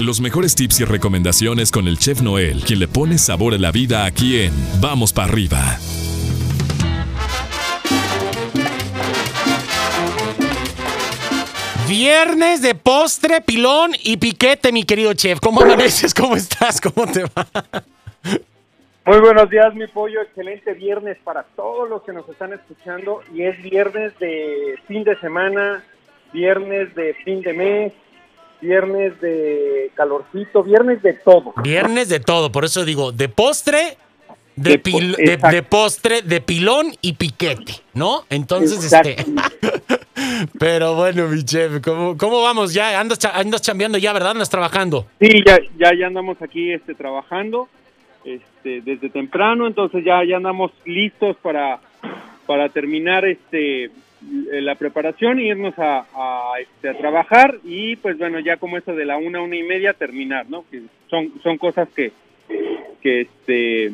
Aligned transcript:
Los 0.00 0.20
mejores 0.20 0.54
tips 0.54 0.80
y 0.80 0.84
recomendaciones 0.84 1.70
con 1.70 1.88
el 1.88 1.98
chef 1.98 2.20
Noel, 2.20 2.62
quien 2.64 2.80
le 2.80 2.88
pone 2.88 3.16
sabor 3.16 3.54
a 3.54 3.58
la 3.58 3.70
vida 3.70 4.04
aquí 4.04 4.40
en 4.40 4.52
Vamos 4.80 5.12
para 5.12 5.28
arriba. 5.28 5.78
Viernes 11.88 12.60
de 12.60 12.74
postre, 12.74 13.40
pilón 13.40 13.92
y 14.02 14.16
piquete, 14.16 14.72
mi 14.72 14.84
querido 14.84 15.14
chef. 15.14 15.38
¿Cómo 15.38 15.60
amaneces? 15.60 16.12
¿Cómo 16.12 16.34
estás? 16.34 16.80
¿Cómo 16.80 17.06
te 17.06 17.22
va? 17.24 17.46
Muy 19.06 19.20
buenos 19.20 19.50
días, 19.50 19.74
mi 19.74 19.86
pollo. 19.86 20.22
Excelente 20.22 20.72
viernes 20.72 21.18
para 21.22 21.42
todos 21.42 21.88
los 21.88 22.02
que 22.02 22.12
nos 22.12 22.28
están 22.28 22.52
escuchando. 22.54 23.20
Y 23.34 23.42
es 23.42 23.62
viernes 23.62 24.18
de 24.18 24.76
fin 24.88 25.04
de 25.04 25.14
semana, 25.20 25.84
viernes 26.32 26.94
de 26.94 27.14
fin 27.24 27.42
de 27.42 27.52
mes, 27.52 27.92
viernes 28.64 29.20
de 29.20 29.90
calorcito, 29.94 30.62
viernes 30.62 31.02
de 31.02 31.12
todo. 31.12 31.52
Viernes 31.62 32.08
de 32.08 32.20
todo, 32.20 32.50
por 32.50 32.64
eso 32.64 32.84
digo, 32.84 33.12
de 33.12 33.28
postre, 33.28 33.96
de, 34.56 34.70
De 34.70 34.82
pil- 34.82 35.12
po- 35.12 35.16
de- 35.22 35.32
exacto. 35.34 35.56
de 35.56 35.62
postre, 35.62 36.22
de 36.22 36.40
pilón 36.40 36.86
y 37.00 37.12
piquete, 37.14 37.74
¿no? 37.92 38.24
Entonces, 38.30 38.92
este. 38.92 39.16
Pero 40.58 40.94
bueno, 40.94 41.26
mi 41.28 41.44
chef, 41.44 41.80
¿cómo, 41.82 42.16
cómo 42.16 42.42
vamos? 42.42 42.72
Ya 42.72 42.98
andas, 43.00 43.18
cha- 43.18 43.36
andas 43.38 43.60
chambeando 43.62 43.98
ya, 43.98 44.12
¿verdad? 44.12 44.30
Andas 44.32 44.48
trabajando. 44.50 45.06
Sí, 45.20 45.28
ya, 45.46 45.58
ya, 45.78 45.90
ya 45.98 46.06
andamos 46.06 46.40
aquí 46.40 46.72
este, 46.72 46.94
trabajando 46.94 47.68
este, 48.24 48.80
desde 48.80 49.10
temprano, 49.10 49.66
entonces 49.66 50.04
ya, 50.04 50.24
ya 50.24 50.36
andamos 50.36 50.70
listos 50.86 51.36
para, 51.42 51.80
para 52.46 52.68
terminar 52.68 53.24
este, 53.26 53.90
la 54.50 54.74
preparación 54.76 55.38
y 55.38 55.48
irnos 55.48 55.78
a, 55.78 56.06
a, 56.14 56.52
este, 56.60 56.88
a 56.88 56.98
trabajar 56.98 57.56
y 57.64 57.96
pues 57.96 58.18
bueno, 58.18 58.40
ya 58.40 58.56
como 58.56 58.78
eso 58.78 58.94
de 58.94 59.04
la 59.04 59.16
una, 59.16 59.40
una 59.40 59.56
y 59.56 59.62
media 59.62 59.92
terminar, 59.92 60.46
¿no? 60.48 60.64
Que 60.70 60.82
son, 61.08 61.32
son 61.42 61.58
cosas 61.58 61.88
que, 61.94 62.12
que, 63.02 63.22
este, 63.22 63.92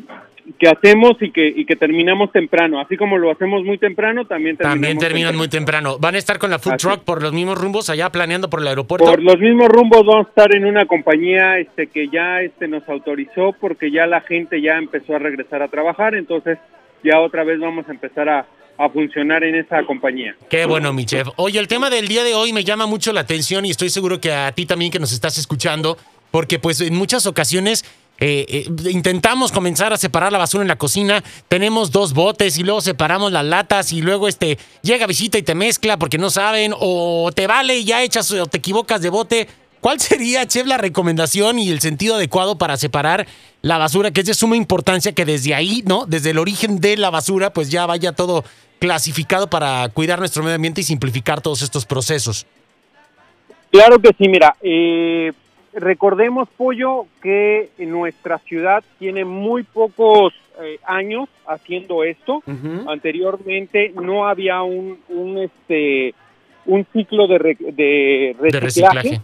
que 0.57 0.69
hacemos 0.69 1.21
y 1.21 1.31
que, 1.31 1.47
y 1.47 1.65
que 1.65 1.75
terminamos 1.75 2.31
temprano, 2.31 2.79
así 2.79 2.97
como 2.97 3.17
lo 3.17 3.31
hacemos 3.31 3.63
muy 3.63 3.77
temprano, 3.77 4.25
también 4.25 4.57
terminamos 4.57 4.81
También 4.81 4.97
terminan 4.97 5.35
muy 5.35 5.47
temprano. 5.49 5.97
¿Van 5.99 6.15
a 6.15 6.17
estar 6.17 6.39
con 6.39 6.49
la 6.49 6.59
food 6.59 6.73
Así. 6.73 6.87
truck 6.87 7.03
por 7.03 7.21
los 7.21 7.33
mismos 7.33 7.59
rumbos 7.59 7.89
allá 7.89 8.09
planeando 8.09 8.49
por 8.49 8.61
el 8.61 8.67
aeropuerto? 8.67 9.05
Por 9.05 9.21
los 9.21 9.37
mismos 9.39 9.67
rumbos 9.67 10.05
vamos 10.05 10.27
a 10.27 10.29
estar 10.29 10.55
en 10.55 10.65
una 10.65 10.85
compañía 10.85 11.59
este 11.59 11.87
que 11.87 12.07
ya 12.07 12.41
este 12.41 12.67
nos 12.67 12.87
autorizó 12.87 13.53
porque 13.59 13.91
ya 13.91 14.07
la 14.07 14.21
gente 14.21 14.61
ya 14.61 14.77
empezó 14.77 15.15
a 15.15 15.19
regresar 15.19 15.61
a 15.61 15.67
trabajar, 15.67 16.15
entonces 16.15 16.57
ya 17.03 17.19
otra 17.19 17.43
vez 17.43 17.59
vamos 17.59 17.87
a 17.87 17.91
empezar 17.91 18.29
a, 18.29 18.45
a 18.77 18.89
funcionar 18.89 19.43
en 19.43 19.55
esa 19.55 19.83
compañía. 19.85 20.35
Qué 20.49 20.65
bueno, 20.65 20.93
mi 20.93 21.05
chef. 21.05 21.27
Oye, 21.35 21.59
el 21.59 21.67
tema 21.67 21.89
del 21.89 22.07
día 22.07 22.23
de 22.23 22.33
hoy 22.33 22.53
me 22.53 22.63
llama 22.63 22.85
mucho 22.85 23.13
la 23.13 23.21
atención 23.21 23.65
y 23.65 23.71
estoy 23.71 23.89
seguro 23.89 24.19
que 24.19 24.33
a 24.33 24.51
ti 24.51 24.65
también 24.65 24.91
que 24.91 24.99
nos 24.99 25.11
estás 25.11 25.37
escuchando, 25.37 25.97
porque 26.31 26.59
pues 26.59 26.81
en 26.81 26.95
muchas 26.95 27.25
ocasiones 27.25 27.85
eh, 28.23 28.45
eh, 28.47 28.89
intentamos 28.91 29.51
comenzar 29.51 29.93
a 29.93 29.97
separar 29.97 30.31
la 30.31 30.37
basura 30.37 30.61
en 30.61 30.67
la 30.67 30.75
cocina, 30.75 31.23
tenemos 31.47 31.89
dos 31.89 32.13
botes 32.13 32.55
y 32.59 32.63
luego 32.63 32.79
separamos 32.79 33.31
las 33.31 33.43
latas 33.43 33.91
y 33.93 34.01
luego 34.01 34.27
este 34.27 34.59
llega 34.83 35.07
visita 35.07 35.39
y 35.39 35.41
te 35.41 35.55
mezcla 35.55 35.97
porque 35.97 36.19
no 36.19 36.29
saben 36.29 36.71
o 36.79 37.31
te 37.33 37.47
vale 37.47 37.79
y 37.79 37.83
ya 37.83 38.03
echas 38.03 38.31
o 38.31 38.45
te 38.45 38.59
equivocas 38.59 39.01
de 39.01 39.09
bote. 39.09 39.47
¿Cuál 39.81 39.99
sería, 39.99 40.45
chef, 40.47 40.67
la 40.67 40.77
recomendación 40.77 41.57
y 41.59 41.69
el 41.71 41.79
sentido 41.79 42.15
adecuado 42.15 42.57
para 42.57 42.77
separar 42.77 43.25
la 43.63 43.77
basura, 43.79 44.11
que 44.11 44.21
es 44.21 44.27
de 44.27 44.35
suma 44.35 44.55
importancia 44.55 45.13
que 45.13 45.25
desde 45.25 45.55
ahí, 45.55 45.83
¿no? 45.85 46.05
Desde 46.05 46.29
el 46.29 46.37
origen 46.37 46.79
de 46.79 46.97
la 46.97 47.09
basura, 47.09 47.51
pues 47.51 47.71
ya 47.71 47.87
vaya 47.87 48.11
todo 48.11 48.43
clasificado 48.79 49.49
para 49.49 49.89
cuidar 49.89 50.19
nuestro 50.19 50.43
medio 50.43 50.55
ambiente 50.55 50.81
y 50.81 50.83
simplificar 50.83 51.41
todos 51.41 51.61
estos 51.63 51.85
procesos. 51.85 52.45
Claro 53.71 53.99
que 53.99 54.09
sí, 54.17 54.27
mira, 54.27 54.55
eh, 54.61 55.31
recordemos, 55.73 56.47
Pollo, 56.57 57.07
que 57.21 57.69
nuestra 57.79 58.37
ciudad 58.39 58.83
tiene 58.99 59.25
muy 59.25 59.63
pocos 59.63 60.33
eh, 60.61 60.79
años 60.85 61.27
haciendo 61.47 62.03
esto. 62.03 62.43
Anteriormente 62.87 63.93
no 63.95 64.27
había 64.27 64.61
un, 64.61 64.99
un, 65.09 65.37
este, 65.39 66.13
un 66.65 66.85
ciclo 66.93 67.27
de, 67.27 67.37
re- 67.39 67.57
de 67.59 68.35
De 68.39 68.59
reciclaje. 68.59 69.21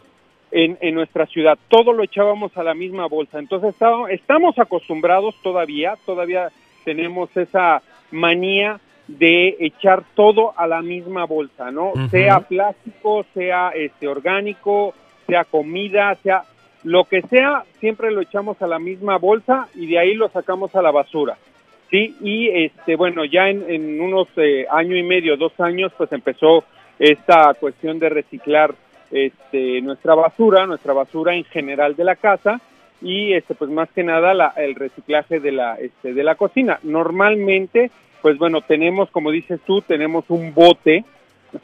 En, 0.51 0.77
en 0.81 0.95
nuestra 0.95 1.25
ciudad. 1.25 1.57
Todo 1.67 1.93
lo 1.93 2.03
echábamos 2.03 2.55
a 2.57 2.63
la 2.63 2.73
misma 2.73 3.07
bolsa. 3.07 3.39
Entonces 3.39 3.71
estaba- 3.71 4.09
estamos 4.11 4.57
acostumbrados 4.59 5.35
todavía, 5.43 5.95
todavía 6.05 6.49
tenemos 6.85 7.35
esa 7.35 7.81
manía 8.11 8.79
de 9.07 9.55
echar 9.59 10.03
todo 10.15 10.53
a 10.57 10.67
la 10.67 10.81
misma 10.81 11.25
bolsa, 11.25 11.71
¿no? 11.71 11.93
Sea 12.09 12.39
plástico, 12.41 13.25
sea 13.33 13.69
este 13.69 14.07
orgánico, 14.07 14.93
sea 15.25 15.43
comida, 15.45 16.15
sea 16.23 16.43
lo 16.83 17.03
que 17.05 17.21
sea, 17.23 17.63
siempre 17.79 18.11
lo 18.11 18.21
echamos 18.21 18.61
a 18.61 18.67
la 18.67 18.79
misma 18.79 19.17
bolsa 19.17 19.67
y 19.75 19.87
de 19.87 19.99
ahí 19.99 20.13
lo 20.13 20.29
sacamos 20.29 20.75
a 20.75 20.81
la 20.81 20.91
basura. 20.91 21.37
Sí, 21.89 22.15
y 22.21 22.49
este, 22.49 22.95
bueno, 22.97 23.23
ya 23.25 23.49
en, 23.49 23.63
en 23.69 24.01
unos 24.01 24.27
eh, 24.37 24.65
año 24.69 24.95
y 24.97 25.03
medio, 25.03 25.37
dos 25.37 25.57
años, 25.59 25.91
pues 25.97 26.11
empezó 26.11 26.65
esta 26.99 27.53
cuestión 27.53 27.99
de 27.99 28.09
reciclar 28.09 28.73
este, 29.12 29.81
nuestra 29.81 30.16
basura, 30.16 30.66
nuestra 30.66 30.94
basura 30.94 31.35
en 31.35 31.44
general 31.45 31.95
de 31.95 32.03
la 32.03 32.16
casa 32.16 32.59
y 33.01 33.34
este, 33.34 33.53
pues 33.56 33.69
más 33.69 33.90
que 33.91 34.03
nada 34.03 34.34
la- 34.34 34.53
el 34.57 34.75
reciclaje 34.75 35.40
de 35.40 35.51
la, 35.51 35.75
este, 35.75 36.13
de 36.13 36.23
la 36.23 36.35
cocina. 36.35 36.79
Normalmente, 36.84 37.91
pues 38.22 38.38
bueno, 38.38 38.62
tenemos, 38.62 39.09
como 39.12 39.31
dices 39.31 39.59
tú, 39.66 39.81
tenemos 39.81 40.25
un 40.29 40.53
bote, 40.53 41.06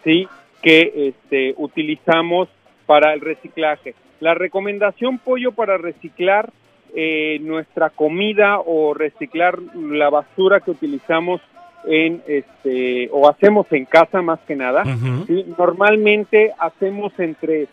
sí, 0.03 0.27
que 0.61 1.09
este, 1.09 1.53
utilizamos 1.57 2.47
para 2.85 3.13
el 3.13 3.21
reciclaje. 3.21 3.95
La 4.19 4.33
recomendación 4.33 5.17
pollo 5.19 5.51
para 5.51 5.77
reciclar 5.77 6.51
eh, 6.95 7.39
nuestra 7.41 7.89
comida 7.89 8.59
o 8.59 8.93
reciclar 8.93 9.57
la 9.75 10.09
basura 10.09 10.59
que 10.59 10.71
utilizamos 10.71 11.41
en 11.85 12.21
este 12.27 13.09
o 13.11 13.27
hacemos 13.29 13.65
en 13.71 13.85
casa 13.85 14.21
más 14.21 14.39
que 14.47 14.55
nada. 14.55 14.83
Ujú. 14.83 15.25
¿sí? 15.27 15.45
Normalmente 15.57 16.51
hacemos 16.57 17.11
entre 17.19 17.67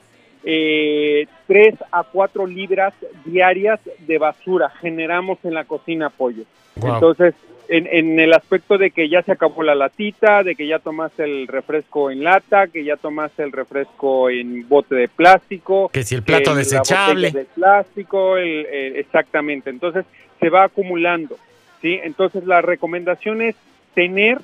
eh, 0.44 1.26
3 1.46 1.74
a 1.92 2.02
4 2.04 2.46
libras 2.46 2.94
diarias 3.24 3.78
de 4.06 4.18
basura, 4.18 4.70
generamos 4.80 5.38
en 5.44 5.54
la 5.54 5.64
cocina 5.64 6.10
pollo. 6.10 6.44
Entonces, 6.82 7.34
en, 7.68 7.86
en 7.86 8.18
el 8.18 8.32
aspecto 8.32 8.78
de 8.78 8.90
que 8.90 9.08
ya 9.08 9.22
se 9.22 9.32
acabó 9.32 9.62
la 9.62 9.74
latita, 9.74 10.42
de 10.42 10.54
que 10.56 10.66
ya 10.66 10.78
tomaste 10.78 11.24
el 11.24 11.46
refresco 11.46 12.10
en 12.10 12.24
lata, 12.24 12.66
que 12.68 12.82
ya 12.84 12.96
tomaste 12.96 13.42
el 13.44 13.52
refresco 13.52 14.28
en 14.30 14.66
bote 14.68 14.94
de 14.94 15.08
plástico, 15.08 15.88
Que 15.92 16.02
si 16.02 16.14
el 16.16 16.22
plato 16.22 16.52
el- 16.52 16.56
desechable. 16.58 17.30
de 17.30 17.44
plástico, 17.44 18.36
el- 18.38 18.66
el- 18.66 18.96
exactamente. 18.96 19.70
Entonces 19.70 20.04
se 20.40 20.48
va 20.48 20.64
acumulando, 20.64 21.36
¿sí? 21.82 22.00
Entonces 22.02 22.44
la 22.44 22.60
recomendación 22.62 23.42
es 23.42 23.54
tener 23.94 24.38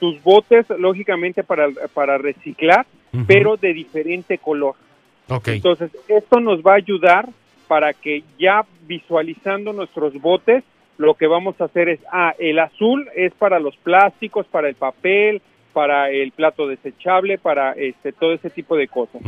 tus 0.00 0.22
botes, 0.22 0.66
lógicamente 0.78 1.42
para, 1.44 1.68
para 1.94 2.18
reciclar, 2.18 2.86
pero 3.26 3.56
de 3.56 3.72
diferente 3.72 4.38
color. 4.38 4.74
Ok. 5.28 5.48
Entonces 5.48 5.90
esto 6.08 6.40
nos 6.40 6.62
va 6.62 6.72
a 6.72 6.76
ayudar 6.76 7.28
para 7.68 7.92
que 7.92 8.22
ya 8.38 8.64
visualizando 8.86 9.72
nuestros 9.72 10.12
botes, 10.20 10.64
lo 10.98 11.14
que 11.14 11.26
vamos 11.26 11.60
a 11.60 11.64
hacer 11.64 11.88
es, 11.88 12.00
ah, 12.12 12.34
el 12.38 12.58
azul 12.58 13.08
es 13.16 13.32
para 13.34 13.58
los 13.58 13.76
plásticos, 13.78 14.46
para 14.46 14.68
el 14.68 14.74
papel, 14.74 15.40
para 15.72 16.10
el 16.10 16.30
plato 16.32 16.68
desechable, 16.68 17.38
para 17.38 17.72
este 17.72 18.12
todo 18.12 18.32
ese 18.32 18.50
tipo 18.50 18.76
de 18.76 18.86
cosas 18.88 19.20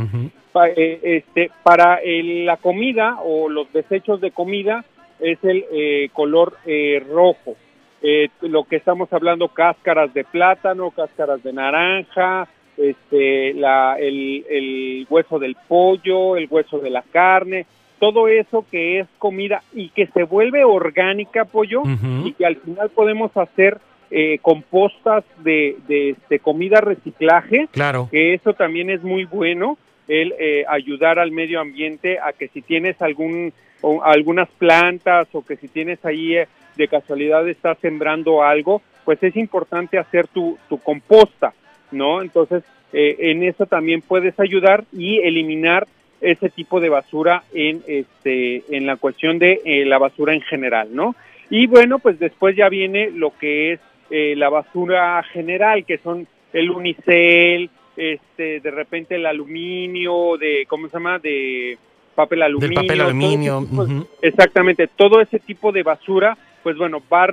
pa- 0.53 0.69
eh, 0.69 0.99
este, 1.03 1.51
para 1.63 1.95
el- 1.95 2.45
la 2.45 2.55
comida 2.57 3.17
o 3.23 3.49
los 3.49 3.71
desechos 3.73 4.21
de 4.21 4.31
comida 4.31 4.85
es 5.19 5.39
el 5.43 5.65
eh, 5.71 6.09
color 6.13 6.55
eh, 6.65 7.03
rojo. 7.09 7.55
Eh, 8.01 8.29
lo 8.41 8.63
que 8.63 8.75
estamos 8.75 9.11
hablando, 9.11 9.47
cáscaras 9.47 10.13
de 10.13 10.23
plátano, 10.23 10.91
cáscaras 10.91 11.41
de 11.43 11.53
naranja, 11.53 12.47
este, 12.77 13.53
la, 13.55 13.97
el, 13.99 14.45
el 14.49 15.07
hueso 15.09 15.39
del 15.39 15.55
pollo, 15.67 16.37
el 16.37 16.47
hueso 16.49 16.77
de 16.79 16.91
la 16.91 17.01
carne, 17.01 17.65
todo 17.99 18.27
eso 18.27 18.65
que 18.69 18.99
es 18.99 19.07
comida 19.17 19.63
y 19.73 19.89
que 19.89 20.05
se 20.07 20.23
vuelve 20.23 20.63
orgánica, 20.63 21.45
pollo, 21.45 21.81
y 22.23 22.33
que 22.33 22.45
al 22.45 22.57
final 22.57 22.89
podemos 22.89 23.35
hacer 23.35 23.79
eh, 24.11 24.37
compostas 24.41 25.23
de, 25.39 25.77
de, 25.87 26.11
este, 26.11 26.39
comida 26.39 26.79
reciclaje 26.79 27.67
Claro. 27.71 28.07
que 28.11 28.35
eso 28.35 28.53
también 28.53 28.89
es 28.89 29.03
muy 29.03 29.25
bueno, 29.25 29.77
el 30.07 30.33
eh, 30.39 30.63
ayudar 30.69 31.19
al 31.19 31.31
medio 31.31 31.59
ambiente 31.59 32.19
a 32.19 32.31
que 32.33 32.47
si 32.49 32.61
tienes 32.61 33.01
algún 33.01 33.51
o 33.81 34.03
algunas 34.03 34.49
plantas 34.49 35.27
o 35.33 35.45
que 35.45 35.55
si 35.57 35.67
tienes 35.67 36.03
ahí 36.05 36.37
eh, 36.37 36.47
de 36.75 36.87
casualidad 36.87 37.47
estás 37.47 37.77
sembrando 37.79 38.43
algo, 38.43 38.81
pues 39.05 39.21
es 39.23 39.35
importante 39.35 39.97
hacer 39.97 40.27
tu, 40.27 40.57
tu 40.69 40.77
composta, 40.79 41.53
¿no? 41.91 42.21
Entonces, 42.21 42.63
eh, 42.93 43.15
en 43.31 43.43
eso 43.43 43.65
también 43.65 44.01
puedes 44.01 44.39
ayudar 44.39 44.85
y 44.93 45.19
eliminar 45.19 45.87
ese 46.21 46.49
tipo 46.49 46.79
de 46.79 46.89
basura 46.89 47.43
en 47.53 47.83
este 47.87 48.63
en 48.75 48.85
la 48.85 48.95
cuestión 48.95 49.37
de 49.39 49.61
eh, 49.65 49.85
la 49.85 49.97
basura 49.97 50.33
en 50.33 50.41
general, 50.41 50.89
¿no? 50.91 51.15
Y 51.49 51.67
bueno, 51.67 51.99
pues 51.99 52.19
después 52.19 52.55
ya 52.55 52.69
viene 52.69 53.11
lo 53.11 53.31
que 53.37 53.73
es 53.73 53.79
eh, 54.09 54.35
la 54.35 54.49
basura 54.49 55.21
general, 55.23 55.85
que 55.85 55.97
son 55.97 56.27
el 56.53 56.71
unicel, 56.71 57.69
este, 57.95 58.59
de 58.59 58.71
repente 58.71 59.15
el 59.15 59.25
aluminio, 59.25 60.37
de, 60.37 60.65
¿cómo 60.67 60.87
se 60.87 60.93
llama? 60.93 61.19
De 61.19 61.77
papel 62.17 62.41
aluminio. 62.41 62.67
Del 62.69 62.87
papel 62.87 63.01
aluminio. 63.01 63.59
tipo. 63.61 64.07
Exactamente, 64.23 64.87
todo 64.87 65.21
ese 65.21 65.37
tipo 65.39 65.71
de 65.71 65.83
basura, 65.83 66.35
pues 66.63 66.75
bueno, 66.75 66.99
va 67.13 67.25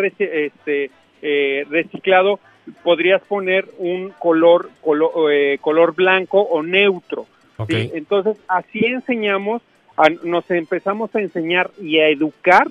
este, 0.47 0.91
eh, 1.23 1.65
reciclado. 1.71 2.39
Podrías 2.83 3.23
poner 3.23 3.65
un 3.79 4.11
color, 4.19 4.69
color, 4.83 5.11
eh, 5.33 5.57
color 5.61 5.95
blanco 5.95 6.41
o 6.41 6.63
neutro. 6.63 7.27
Entonces, 7.95 8.37
así 8.47 8.85
enseñamos, 8.85 9.63
a- 9.97 10.11
nos 10.23 10.51
empezamos 10.51 11.15
a 11.15 11.21
enseñar 11.21 11.71
y 11.81 11.99
a 12.01 12.09
educar, 12.09 12.67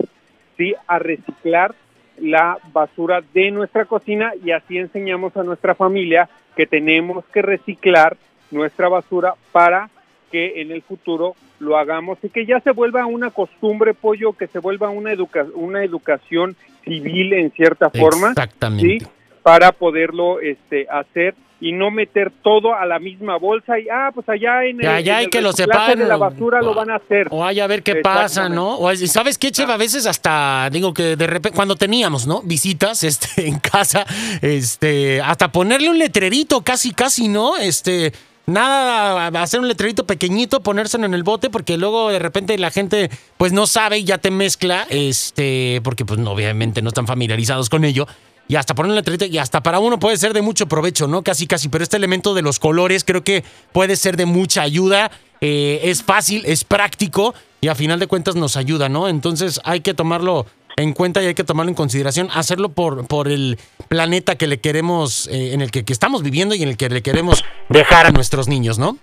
¿sí? 0.57 0.75
A 0.87 0.99
reciclar 0.99 1.73
la 2.19 2.57
basura 2.71 3.23
de 3.33 3.49
nuestra 3.49 3.85
cocina 3.85 4.33
y 4.45 4.51
así 4.51 4.77
enseñamos 4.77 5.35
a 5.35 5.43
nuestra 5.43 5.73
familia 5.73 6.29
que 6.55 6.67
tenemos 6.67 7.25
que 7.33 7.41
reciclar 7.41 8.17
nuestra 8.51 8.87
basura 8.87 9.33
para 9.51 9.89
que 10.33 10.61
en 10.61 10.71
el 10.71 10.81
futuro 10.81 11.35
lo 11.59 11.77
hagamos 11.77 12.17
y 12.23 12.29
que 12.29 12.47
ya 12.47 12.59
se 12.61 12.71
vuelva 12.71 13.05
una 13.05 13.29
costumbre, 13.29 13.93
pollo, 13.93 14.33
que 14.33 14.47
se 14.47 14.57
vuelva 14.57 14.89
una, 14.89 15.11
educa 15.11 15.45
una 15.53 15.83
educación 15.83 16.55
civil 16.83 17.33
en 17.33 17.51
cierta 17.51 17.91
forma, 17.91 18.29
Exactamente. 18.29 19.05
¿sí? 19.05 19.07
Para 19.43 19.71
poderlo 19.73 20.39
este, 20.39 20.87
hacer 20.89 21.35
y 21.61 21.71
no 21.71 21.91
meter 21.91 22.31
todo 22.41 22.73
a 22.73 22.83
la 22.87 22.97
misma 22.97 23.37
bolsa 23.37 23.79
y, 23.79 23.87
ah, 23.89 24.09
pues 24.11 24.27
allá 24.27 24.65
en 24.65 24.79
el, 24.79 24.85
en 24.85 24.91
hay 24.91 25.25
el 25.25 25.29
que 25.29 25.39
lo 25.39 25.53
separen, 25.53 25.99
de 25.99 26.05
la 26.07 26.15
o- 26.15 26.19
basura 26.19 26.61
lo 26.63 26.73
van 26.73 26.89
a 26.89 26.95
hacer. 26.95 27.27
O 27.29 27.45
hay 27.45 27.59
a 27.59 27.67
ver 27.67 27.83
qué 27.83 27.97
pasa, 27.97 28.49
¿no? 28.49 28.79
O, 28.79 28.95
¿Sabes 28.95 29.37
qué, 29.37 29.51
Cheva? 29.51 29.75
A 29.75 29.77
veces 29.77 30.07
hasta, 30.07 30.67
digo 30.71 30.95
que 30.95 31.15
de 31.15 31.27
repente, 31.27 31.55
cuando 31.55 31.75
teníamos, 31.75 32.25
¿no? 32.25 32.41
Visitas 32.41 33.03
este, 33.11 33.47
en 33.47 33.59
casa, 33.59 34.03
este, 34.41 35.21
hasta 35.21 35.51
ponerle 35.51 35.91
un 35.91 35.99
letrerito, 35.99 36.61
casi, 36.63 36.91
casi, 36.91 37.27
¿no? 37.27 37.55
Este, 37.57 38.11
nada, 38.45 39.27
hacer 39.41 39.59
un 39.59 39.67
letrerito 39.67 40.05
pequeñito, 40.05 40.61
ponérselo 40.61 41.05
en 41.05 41.13
el 41.13 41.23
bote, 41.23 41.49
porque 41.49 41.77
luego 41.77 42.09
de 42.09 42.19
repente 42.19 42.57
la 42.57 42.71
gente, 42.71 43.09
pues 43.37 43.53
no 43.53 43.67
sabe 43.67 43.99
y 43.99 44.03
ya 44.03 44.17
te 44.17 44.31
mezcla, 44.31 44.85
este, 44.89 45.81
porque 45.83 46.05
pues 46.05 46.19
obviamente 46.19 46.81
no 46.81 46.89
están 46.89 47.07
familiarizados 47.07 47.69
con 47.69 47.83
ello. 47.85 48.07
Y 48.45 48.55
hasta 48.55 48.75
poner 48.75 48.89
un 48.89 48.95
letrerito, 48.95 49.25
y 49.25 49.37
hasta 49.37 49.63
para 49.63 49.79
uno 49.79 49.99
puede 49.99 50.17
ser 50.17 50.33
de 50.33 50.41
mucho 50.41 50.67
provecho, 50.67 51.07
¿no? 51.07 51.23
Casi, 51.23 51.47
casi. 51.47 51.69
Pero 51.69 51.83
este 51.83 51.95
elemento 51.95 52.33
de 52.33 52.41
los 52.41 52.59
colores 52.59 53.05
creo 53.05 53.23
que 53.23 53.43
puede 53.71 53.95
ser 53.95 54.17
de 54.17 54.25
mucha 54.25 54.61
ayuda. 54.61 55.11
eh, 55.45 55.89
es 55.89 56.03
fácil, 56.03 56.43
es 56.45 56.63
práctico 56.63 57.33
y 57.59 57.67
a 57.67 57.75
final 57.75 57.99
de 57.99 58.07
cuentas 58.07 58.35
nos 58.35 58.55
ayuda, 58.55 58.87
¿no? 58.87 59.09
Entonces 59.09 59.59
hay 59.65 59.81
que 59.81 59.93
tomarlo 59.93 60.45
en 60.75 60.93
cuenta 60.93 61.21
y 61.21 61.27
hay 61.27 61.33
que 61.33 61.43
tomarlo 61.43 61.69
en 61.69 61.75
consideración, 61.75 62.29
hacerlo 62.33 62.69
por, 62.69 63.07
por 63.07 63.27
el 63.27 63.59
planeta 63.87 64.35
que 64.35 64.47
le 64.47 64.59
queremos, 64.59 65.27
eh, 65.27 65.53
en 65.53 65.61
el 65.61 65.71
que, 65.71 65.85
que 65.85 65.93
estamos 65.93 66.23
viviendo 66.23 66.55
y 66.55 66.63
en 66.63 66.69
el 66.69 66.77
que 66.77 66.89
le 66.89 67.01
queremos 67.01 67.43
dejar 67.69 68.05
a 68.05 68.11
nuestros 68.11 68.47
niños, 68.47 68.79
¿no? 68.79 68.97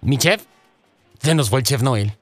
Mi 0.00 0.18
chef, 0.18 0.42
se 1.22 1.34
nos 1.34 1.50
fue 1.50 1.60
el 1.60 1.64
chef 1.64 1.82
Noel. 1.82 2.12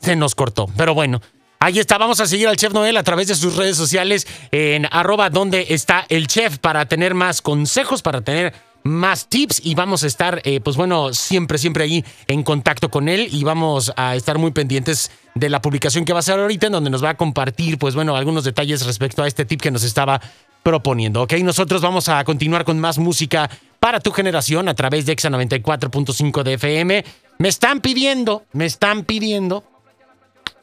Se 0.00 0.16
nos 0.16 0.34
cortó, 0.34 0.66
pero 0.76 0.94
bueno. 0.94 1.20
Ahí 1.62 1.78
está, 1.78 1.98
vamos 1.98 2.20
a 2.20 2.26
seguir 2.26 2.48
al 2.48 2.56
Chef 2.56 2.72
Noel 2.72 2.96
a 2.96 3.02
través 3.02 3.28
de 3.28 3.34
sus 3.34 3.54
redes 3.54 3.76
sociales 3.76 4.26
en 4.50 4.86
arroba 4.90 5.28
donde 5.28 5.66
está 5.68 6.06
el 6.08 6.26
chef 6.26 6.56
para 6.56 6.86
tener 6.86 7.12
más 7.12 7.42
consejos, 7.42 8.00
para 8.00 8.22
tener 8.22 8.54
más 8.82 9.28
tips 9.28 9.60
y 9.64 9.74
vamos 9.74 10.04
a 10.04 10.06
estar, 10.06 10.40
eh, 10.44 10.60
pues 10.60 10.76
bueno, 10.76 11.12
siempre, 11.12 11.58
siempre 11.58 11.84
ahí 11.84 12.04
en 12.26 12.42
contacto 12.42 12.90
con 12.90 13.08
él 13.08 13.28
y 13.30 13.44
vamos 13.44 13.92
a 13.96 14.16
estar 14.16 14.38
muy 14.38 14.50
pendientes 14.52 15.10
de 15.34 15.48
la 15.48 15.60
publicación 15.60 16.04
que 16.04 16.12
va 16.12 16.18
a 16.18 16.20
hacer 16.20 16.38
ahorita 16.38 16.66
en 16.66 16.72
donde 16.72 16.90
nos 16.90 17.04
va 17.04 17.10
a 17.10 17.16
compartir, 17.16 17.78
pues 17.78 17.94
bueno, 17.94 18.16
algunos 18.16 18.44
detalles 18.44 18.84
respecto 18.86 19.22
a 19.22 19.28
este 19.28 19.44
tip 19.44 19.60
que 19.60 19.70
nos 19.70 19.84
estaba 19.84 20.20
proponiendo, 20.62 21.22
¿ok? 21.22 21.34
Nosotros 21.42 21.80
vamos 21.82 22.08
a 22.08 22.22
continuar 22.24 22.64
con 22.64 22.78
más 22.78 22.98
música 22.98 23.50
para 23.78 24.00
tu 24.00 24.12
generación 24.12 24.68
a 24.68 24.74
través 24.74 25.06
de 25.06 25.12
Exa 25.12 25.30
94.5 25.30 26.42
de 26.42 26.54
FM. 26.54 27.04
Me 27.38 27.48
están 27.48 27.80
pidiendo, 27.80 28.44
me 28.52 28.66
están 28.66 29.04
pidiendo 29.04 29.64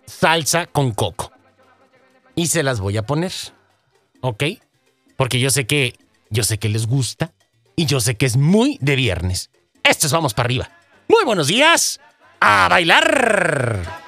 salsa 0.06 0.68
con 0.68 0.92
coco. 0.92 1.31
Y 2.36 2.48
se 2.48 2.62
las 2.62 2.80
voy 2.80 2.98
a 2.98 3.04
poner. 3.04 3.34
¿Ok? 4.22 4.44
Porque 5.16 5.40
yo 5.40 5.50
sé 5.50 5.66
que 5.66 5.96
yo 6.30 6.44
sé 6.44 6.60
que 6.60 6.69
les 6.69 6.88
gusta 6.88 7.34
y 7.77 7.85
yo 7.85 8.01
sé 8.01 8.18
que 8.18 8.25
es 8.25 8.35
muy 8.35 8.77
de 8.81 8.95
viernes. 8.95 9.51
Esto 9.83 10.07
es 10.07 10.12
vamos 10.12 10.33
para 10.33 10.47
arriba. 10.47 10.69
Muy 11.07 11.24
buenos 11.24 11.47
días. 11.47 12.01
A 12.41 12.68
bailar. 12.68 14.06